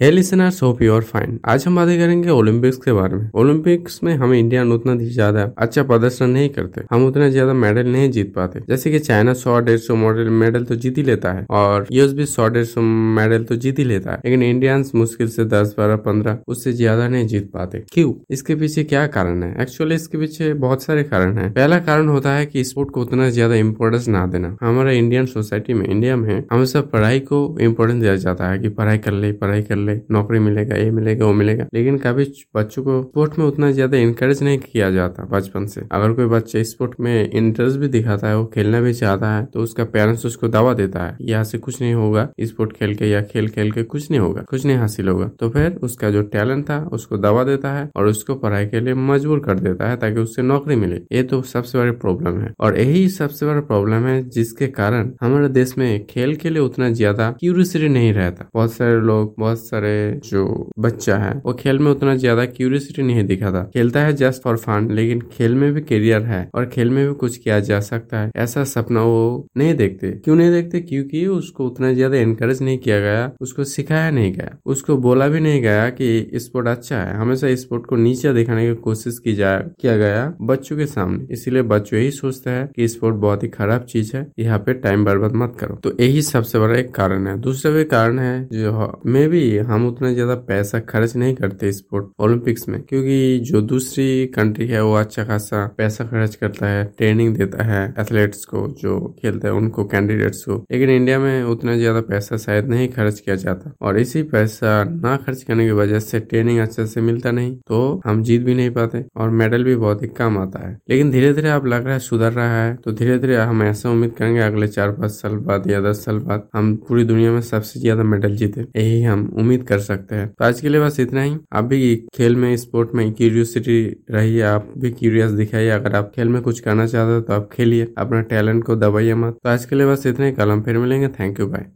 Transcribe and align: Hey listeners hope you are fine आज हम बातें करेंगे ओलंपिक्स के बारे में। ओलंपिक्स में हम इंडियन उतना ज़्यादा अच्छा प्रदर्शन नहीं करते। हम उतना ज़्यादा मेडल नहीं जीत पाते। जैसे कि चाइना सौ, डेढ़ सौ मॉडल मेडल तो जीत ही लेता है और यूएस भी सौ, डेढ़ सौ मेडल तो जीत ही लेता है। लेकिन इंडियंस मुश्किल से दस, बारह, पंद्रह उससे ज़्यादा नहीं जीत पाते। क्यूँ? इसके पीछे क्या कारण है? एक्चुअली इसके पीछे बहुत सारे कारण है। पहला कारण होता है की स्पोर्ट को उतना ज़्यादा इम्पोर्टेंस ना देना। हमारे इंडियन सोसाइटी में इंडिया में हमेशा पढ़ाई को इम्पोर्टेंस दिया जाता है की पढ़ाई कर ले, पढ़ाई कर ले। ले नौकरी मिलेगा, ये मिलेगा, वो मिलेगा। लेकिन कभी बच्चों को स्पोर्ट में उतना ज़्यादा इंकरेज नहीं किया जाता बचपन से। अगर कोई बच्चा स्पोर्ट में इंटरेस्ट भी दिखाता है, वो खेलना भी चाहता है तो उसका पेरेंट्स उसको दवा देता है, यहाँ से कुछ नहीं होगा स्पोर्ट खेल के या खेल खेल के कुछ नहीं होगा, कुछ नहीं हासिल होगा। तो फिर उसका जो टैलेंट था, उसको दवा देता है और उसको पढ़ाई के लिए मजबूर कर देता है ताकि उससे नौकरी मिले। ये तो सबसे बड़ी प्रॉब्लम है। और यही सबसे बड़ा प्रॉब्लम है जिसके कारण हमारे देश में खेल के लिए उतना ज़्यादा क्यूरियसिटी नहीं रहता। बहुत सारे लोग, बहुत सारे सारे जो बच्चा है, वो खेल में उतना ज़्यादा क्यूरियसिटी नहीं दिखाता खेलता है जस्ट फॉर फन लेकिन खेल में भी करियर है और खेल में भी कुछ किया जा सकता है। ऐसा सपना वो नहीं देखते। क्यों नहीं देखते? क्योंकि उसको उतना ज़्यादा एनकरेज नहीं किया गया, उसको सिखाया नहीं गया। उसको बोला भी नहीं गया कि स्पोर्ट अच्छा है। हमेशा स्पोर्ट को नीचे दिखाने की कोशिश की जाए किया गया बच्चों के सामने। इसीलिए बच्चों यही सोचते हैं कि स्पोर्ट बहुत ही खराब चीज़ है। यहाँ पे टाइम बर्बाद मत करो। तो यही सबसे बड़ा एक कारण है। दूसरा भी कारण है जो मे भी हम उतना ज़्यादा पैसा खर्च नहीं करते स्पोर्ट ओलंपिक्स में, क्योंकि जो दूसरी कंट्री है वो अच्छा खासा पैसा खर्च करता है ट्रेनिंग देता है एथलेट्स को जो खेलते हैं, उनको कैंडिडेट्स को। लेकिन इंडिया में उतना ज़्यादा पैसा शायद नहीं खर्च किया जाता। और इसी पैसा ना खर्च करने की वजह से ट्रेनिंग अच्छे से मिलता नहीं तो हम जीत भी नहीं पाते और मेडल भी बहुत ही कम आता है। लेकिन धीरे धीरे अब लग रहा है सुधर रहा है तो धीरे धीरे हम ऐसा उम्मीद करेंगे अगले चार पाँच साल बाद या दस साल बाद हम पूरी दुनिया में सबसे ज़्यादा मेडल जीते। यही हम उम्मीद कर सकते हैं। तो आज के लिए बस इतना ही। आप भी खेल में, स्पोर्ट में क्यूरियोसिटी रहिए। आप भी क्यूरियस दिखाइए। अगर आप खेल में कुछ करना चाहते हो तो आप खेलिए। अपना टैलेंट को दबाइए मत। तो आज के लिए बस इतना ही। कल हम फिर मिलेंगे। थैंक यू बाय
Hey 0.00 0.10
listeners 0.10 0.62
hope 0.62 0.82
you 0.82 0.92
are 0.94 1.02
fine 1.02 1.38
आज 1.48 1.64
हम 1.66 1.76
बातें 1.76 1.98
करेंगे 1.98 2.28
ओलंपिक्स 2.30 2.76
के 2.78 2.92
बारे 2.92 3.16
में। 3.16 3.30
ओलंपिक्स 3.34 3.98
में 4.04 4.12
हम 4.16 4.32
इंडियन 4.34 4.72
उतना 4.72 4.94
ज़्यादा 4.96 5.42
अच्छा 5.58 5.82
प्रदर्शन 5.82 6.30
नहीं 6.30 6.48
करते। 6.48 6.82
हम 6.90 7.06
उतना 7.06 7.28
ज़्यादा 7.28 7.52
मेडल 7.54 7.86
नहीं 7.86 8.10
जीत 8.10 8.32
पाते। 8.34 8.60
जैसे 8.68 8.90
कि 8.90 8.98
चाइना 8.98 9.32
सौ, 9.34 9.58
डेढ़ 9.60 9.78
सौ 9.78 9.94
मॉडल 9.94 10.28
मेडल 10.32 10.64
तो 10.64 10.74
जीत 10.74 10.98
ही 10.98 11.02
लेता 11.02 11.32
है 11.32 11.44
और 11.50 11.86
यूएस 11.92 12.12
भी 12.12 12.26
सौ, 12.26 12.46
डेढ़ 12.48 12.64
सौ 12.64 12.80
मेडल 12.80 13.44
तो 13.44 13.56
जीत 13.56 13.78
ही 13.78 13.84
लेता 13.84 14.12
है। 14.12 14.20
लेकिन 14.24 14.42
इंडियंस 14.42 14.92
मुश्किल 14.94 15.28
से 15.28 15.44
दस, 15.46 15.74
बारह, 15.78 15.96
पंद्रह 15.96 16.38
उससे 16.48 16.72
ज़्यादा 16.72 17.08
नहीं 17.08 17.26
जीत 17.26 17.50
पाते। 17.54 17.82
क्यूँ? 17.92 18.14
इसके 18.30 18.54
पीछे 18.54 18.84
क्या 18.84 19.06
कारण 19.08 19.42
है? 19.42 19.50
एक्चुअली 19.62 19.94
इसके 19.94 20.18
पीछे 20.18 20.52
बहुत 20.56 20.82
सारे 20.82 21.02
कारण 21.04 21.36
है। 21.38 21.50
पहला 21.50 21.78
कारण 21.80 22.08
होता 22.08 22.34
है 22.34 22.46
की 22.46 22.64
स्पोर्ट 22.64 22.90
को 22.90 23.02
उतना 23.02 23.28
ज़्यादा 23.30 23.54
इम्पोर्टेंस 23.56 24.08
ना 24.08 24.24
देना। 24.28 24.56
हमारे 24.62 24.96
इंडियन 24.98 25.26
सोसाइटी 25.26 25.74
में 25.74 25.84
इंडिया 25.86 26.16
में 26.16 26.42
हमेशा 26.52 26.80
पढ़ाई 26.94 27.20
को 27.32 27.42
इम्पोर्टेंस 27.62 28.00
दिया 28.00 28.16
जाता 28.18 28.50
है 28.50 28.58
की 28.58 28.68
पढ़ाई 28.70 28.98
कर 28.98 29.12
ले, 29.12 29.32
पढ़ाई 29.34 29.62
कर 29.62 29.76
ले। 29.76 29.86
ले 29.88 29.98
नौकरी 30.10 30.38
मिलेगा, 30.40 30.76
ये 30.76 30.90
मिलेगा, 30.92 31.26
वो 31.26 31.32
मिलेगा। 31.34 31.66
लेकिन 31.74 31.98
कभी 31.98 32.24
बच्चों 32.56 32.82
को 32.84 33.00
स्पोर्ट 33.02 33.38
में 33.38 33.44
उतना 33.46 33.70
ज़्यादा 33.72 33.98
इंकरेज 33.98 34.42
नहीं 34.42 34.58
किया 34.60 34.90
जाता 34.90 35.24
बचपन 35.30 35.66
से। 35.66 35.82
अगर 35.92 36.12
कोई 36.12 36.26
बच्चा 36.28 36.62
स्पोर्ट 36.64 36.94
में 37.00 37.30
इंटरेस्ट 37.30 37.78
भी 37.78 37.88
दिखाता 37.90 38.28
है, 38.28 38.36
वो 38.36 38.44
खेलना 38.48 38.80
भी 38.80 38.92
चाहता 38.94 39.30
है 39.30 39.44
तो 39.44 39.60
उसका 39.60 39.84
पेरेंट्स 39.86 40.26
उसको 40.26 40.48
दवा 40.50 40.72
देता 40.74 41.04
है, 41.04 41.16
यहाँ 41.22 41.44
से 41.44 41.58
कुछ 41.58 41.80
नहीं 41.82 41.94
होगा 41.94 42.28
स्पोर्ट 42.42 42.72
खेल 42.72 42.94
के 42.94 43.06
या 43.06 43.22
खेल 43.24 43.48
खेल 43.50 43.70
के 43.72 43.82
कुछ 43.84 44.10
नहीं 44.10 44.20
होगा, 44.20 44.42
कुछ 44.42 44.64
नहीं 44.66 44.76
हासिल 44.76 45.08
होगा। 45.08 45.26
तो 45.40 45.48
फिर 45.50 45.78
उसका 45.82 46.10
जो 46.10 46.22
टैलेंट 46.28 46.64
था, 46.64 46.78
उसको 46.92 47.16
दवा 47.18 47.44
देता 47.44 47.72
है 47.72 47.88
और 47.96 48.06
उसको 48.06 48.34
पढ़ाई 48.36 48.66
के 48.66 48.80
लिए 48.80 48.94
मजबूर 48.94 49.38
कर 49.40 49.58
देता 49.60 49.88
है 49.88 49.96
ताकि 49.96 50.20
उससे 50.20 50.42
नौकरी 50.42 50.76
मिले। 50.76 51.00
ये 51.12 51.22
तो 51.24 51.40
सबसे 51.44 51.78
बड़ी 51.78 51.90
प्रॉब्लम 51.98 52.40
है। 52.40 52.52
और 52.60 52.78
यही 52.78 53.08
सबसे 53.10 53.46
बड़ा 53.46 53.60
प्रॉब्लम 53.62 54.06
है 54.06 54.22
जिसके 54.28 54.66
कारण 54.68 55.12
हमारे 55.20 55.48
देश 55.50 55.76
में 55.78 56.04
खेल 56.06 56.34
के 56.36 56.50
लिए 56.50 56.62
उतना 56.62 56.88
ज़्यादा 56.90 57.30
क्यूरियसिटी 57.40 57.88
नहीं 57.88 58.12
रहता। 58.12 58.48
बहुत 58.54 58.72
सारे 58.72 59.00
लोग, 59.00 59.34
बहुत 59.38 59.58
सारे 59.60 59.77
सारे 59.78 60.20
जो 60.24 60.70
बच्चा 60.78 61.16
है, 61.16 61.32
वो 61.46 61.52
खेल 61.54 61.78
में 61.78 61.90
उतना 61.90 62.14
ज़्यादा 62.16 62.44
क्यूरियसिटी 62.48 63.02
नहीं 63.02 63.24
दिखाता 63.26 63.62
खेलता 63.74 64.00
है 64.00 64.12
जस्ट 64.16 64.42
फॉर 64.42 64.56
फन 64.56 64.88
लेकिन 64.90 65.20
खेल 65.32 65.54
में 65.54 65.72
भी 65.74 65.80
करियर 65.82 66.22
है 66.22 66.48
और 66.54 66.66
खेल 66.66 66.90
में 66.90 67.06
भी 67.08 67.14
कुछ 67.14 67.36
किया 67.36 67.58
जा 67.60 67.80
सकता 67.80 68.20
है। 68.20 68.30
ऐसा 68.36 68.64
सपना 68.64 69.02
वो 69.02 69.46
नहीं 69.56 69.74
देखते। 69.74 70.10
क्यों 70.14 70.36
नहीं 70.36 70.50
देखते? 70.50 70.80
क्योंकि 70.80 71.26
उसको 71.28 71.66
उतना 71.66 71.92
ज़्यादा 71.92 72.16
एनकरेज 72.16 72.62
नहीं 72.62 72.78
किया 72.78 72.98
गया, 73.00 73.30
उसको 73.40 73.64
सिखाया 73.64 74.10
नहीं 74.10 74.32
गया। 74.32 74.56
उसको 74.66 74.96
बोला 74.98 75.28
भी 75.28 75.40
नहीं 75.40 75.60
गया 75.62 75.88
कि 75.90 76.30
स्पोर्ट 76.36 76.68
अच्छा 76.68 76.96
है। 76.96 77.16
हमेशा 77.16 77.54
स्पोर्ट 77.54 77.86
को 77.86 77.96
नीचे 77.96 78.32
दिखाने 78.32 78.66
की 78.68 78.74
कोशिश 78.82 79.18
की 79.18 79.34
जाए 79.34 79.64
किया 79.80 79.96
गया 79.96 80.32
बच्चों 80.42 80.76
के 80.76 80.86
सामने। 80.86 81.26
इसीलिए 81.32 81.62
बच्चों 81.64 81.98
यही 81.98 82.10
सोचते 82.10 82.50
हैं 82.50 82.66
कि 82.76 82.88
स्पोर्ट 82.88 83.16
बहुत 83.18 83.42
ही 83.42 83.48
खराब 83.48 83.84
चीज़ 83.84 84.16
है। 84.16 84.26
यहाँ 84.38 84.58
पे 84.58 84.74
टाइम 84.78 85.04
बर्बाद 85.04 85.32
मत 85.36 85.56
करो। 85.60 85.74
तो 85.84 85.92
यही 86.00 86.22
सबसे 86.22 86.58
बड़ा 86.58 86.76
एक 86.76 86.94
कारण 86.94 87.26
है। 87.26 87.36
दूसरा 87.40 87.72
भी 87.72 87.84
कारण 87.86 88.18
है 88.18 88.36
जो 88.52 88.92
मे 89.06 89.26
भी 89.28 89.42
हम 89.68 89.86
उतना 89.86 90.12
ज़्यादा 90.12 90.34
पैसा 90.48 90.78
खर्च 90.88 91.14
नहीं 91.16 91.34
करते 91.34 91.72
स्पोर्ट 91.72 92.06
ओलंपिक्स 92.20 92.68
में, 92.68 92.80
क्योंकि 92.82 93.38
जो 93.42 93.60
दूसरी 93.62 94.26
कंट्री 94.28 94.66
है 94.68 94.82
वो 94.82 94.94
अच्छा 94.96 95.24
खासा 95.24 95.64
पैसा 95.78 96.04
खर्च 96.06 96.34
करता 96.36 96.66
है 96.66 96.84
ट्रेनिंग 96.98 97.34
देता 97.36 97.64
है 97.64 97.82
एथलेट्स 98.00 98.44
को 98.46 98.66
जो 98.78 98.98
खेलते 99.20 99.48
हैं, 99.48 99.54
उनको 99.54 99.84
कैंडिडेट्स 99.86 100.44
को। 100.44 100.56
लेकिन 100.72 100.90
इंडिया 100.90 101.18
में 101.18 101.42
उतना 101.44 101.76
ज़्यादा 101.76 102.00
पैसा 102.02 102.36
शायद 102.38 102.68
नहीं 102.68 102.88
खर्च 102.90 103.20
किया 103.20 103.36
जाता। 103.36 103.72
और 103.82 103.98
इसी 103.98 104.22
पैसा 104.28 104.82
ना 104.86 105.16
खर्च 105.18 105.42
करने 105.42 105.64
की 105.66 105.72
वजह 105.74 106.00
से 106.00 106.20
ट्रेनिंग 106.22 106.58
अच्छे 106.60 106.86
से 106.86 107.00
मिलता 107.02 107.30
नहीं 107.32 107.54
तो 107.68 108.00
हम 108.06 108.22
जीत 108.22 108.42
भी 108.42 108.54
नहीं 108.54 108.70
पाते 108.72 109.04
और 109.16 109.30
मेडल 109.32 109.64
भी 109.64 109.76
बहुत 109.76 110.02
ही 110.02 110.08
कम 110.18 110.38
आता 110.38 110.66
है। 110.66 110.76
लेकिन 110.90 111.10
धीरे 111.10 111.32
धीरे 111.34 111.50
अब 111.50 111.66
लग 111.66 111.84
रहा 111.84 111.94
है 111.94 112.00
सुधर 112.00 112.32
रहा 112.32 112.62
है 112.62 112.74
तो 112.76 112.92
धीरे 112.92 113.18
धीरे 113.18 113.36
हम 113.38 113.62
ऐसा 113.62 113.90
उम्मीद 113.90 114.14
करेंगे 114.18 114.40
अगले 114.40 114.68
चार 114.68 114.90
पाँच 114.92 115.10
साल 115.12 115.36
बाद 115.46 115.70
या 115.70 115.80
दस 115.82 116.04
साल 116.04 116.18
बाद 116.20 116.48
हम 116.54 116.74
पूरी 116.88 117.04
दुनिया 117.04 117.32
में 117.32 117.40
सबसे 117.42 117.80
ज़्यादा 117.80 118.02
मेडल 118.04 118.36
जीते। 118.36 118.60
यही 118.76 119.02
हम 119.02 119.28
उम्मीद 119.58 119.68
कर 119.68 119.78
सकते 119.78 120.14
हैं। 120.14 120.28
तो 120.28 120.44
आज 120.44 120.60
के 120.60 120.68
लिए 120.68 120.80
बस 120.80 121.00
इतना 121.00 121.22
ही। 121.22 121.36
आप 121.52 121.64
भी 121.64 121.96
खेल 122.14 122.36
में, 122.36 122.56
स्पोर्ट 122.56 122.94
में 122.94 123.12
क्यूरियोसिटी 123.12 124.04
रहिए। 124.10 124.42
आप 124.42 124.72
भी 124.78 124.90
क्यूरियस 124.90 125.30
दिखाइए। 125.32 125.70
अगर 125.70 125.96
आप 125.96 126.12
खेल 126.16 126.28
में 126.28 126.42
कुछ 126.42 126.60
करना 126.60 126.86
चाहते 126.86 127.14
हो 127.14 127.20
तो 127.20 127.32
आप 127.32 127.48
खेलिए। 127.52 127.92
अपना 127.98 128.20
टैलेंट 128.22 128.64
को 128.64 128.76
दबाइए 128.76 129.14
मत। 129.14 129.38
तो 129.44 129.50
आज 129.50 129.64
के 129.64 129.76
लिए 129.76 129.86
बस 129.86 130.06
इतना 130.06 130.26
ही। 130.26 130.32
कल 130.32 130.50
हम 130.50 130.62
फिर 130.62 130.78
मिलेंगे। 130.78 131.08
थैंक 131.08 131.40
यू 131.40 131.46
बाय 131.46 131.66